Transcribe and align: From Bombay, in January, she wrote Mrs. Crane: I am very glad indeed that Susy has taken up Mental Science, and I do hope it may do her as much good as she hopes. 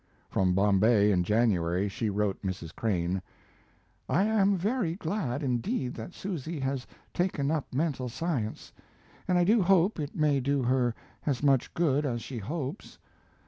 From 0.31 0.55
Bombay, 0.55 1.11
in 1.11 1.23
January, 1.23 1.87
she 1.87 2.09
wrote 2.09 2.41
Mrs. 2.41 2.75
Crane: 2.75 3.21
I 4.09 4.23
am 4.23 4.57
very 4.57 4.95
glad 4.95 5.43
indeed 5.43 5.93
that 5.93 6.15
Susy 6.15 6.59
has 6.61 6.87
taken 7.13 7.51
up 7.51 7.71
Mental 7.71 8.09
Science, 8.09 8.73
and 9.27 9.37
I 9.37 9.43
do 9.43 9.61
hope 9.61 9.99
it 9.99 10.15
may 10.15 10.39
do 10.39 10.63
her 10.63 10.95
as 11.27 11.43
much 11.43 11.71
good 11.75 12.03
as 12.03 12.23
she 12.23 12.39
hopes. 12.39 12.97